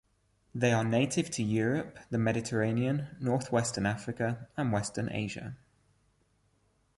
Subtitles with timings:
[0.55, 5.55] They are native to Europe, the Mediterranean, northwestern Africa, and western Asia.